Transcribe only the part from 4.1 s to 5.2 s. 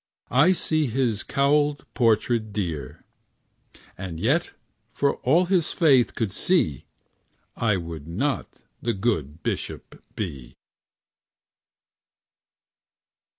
yet, for